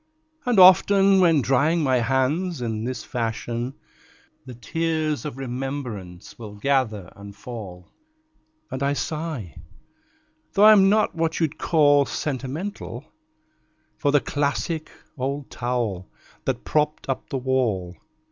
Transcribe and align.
And 0.47 0.57
often, 0.57 1.19
when 1.19 1.43
drying 1.43 1.83
my 1.83 1.97
hands 1.99 2.59
in 2.59 2.85
this 2.85 3.03
fashion, 3.03 3.75
The 4.47 4.55
tears 4.55 5.25
of 5.25 5.37
remembrance 5.37 6.39
will 6.39 6.55
gather 6.55 7.13
and 7.15 7.35
fall, 7.35 7.87
And 8.71 8.81
I 8.81 8.93
sigh 8.93 9.57
(though 10.53 10.65
I'm 10.65 10.89
not 10.89 11.13
what 11.13 11.39
you'd 11.39 11.59
call 11.59 12.07
sentimental) 12.07 13.13
For 13.99 14.09
the 14.11 14.21
classic 14.21 14.89
old 15.19 15.51
towel 15.51 16.09
that 16.45 16.63
propped 16.63 17.07
up 17.07 17.29
the 17.29 17.37
wall. 17.37 17.95